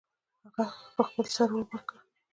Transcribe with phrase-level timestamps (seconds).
[0.55, 0.65] هغې
[0.97, 1.99] په خپل سر اور بل کړ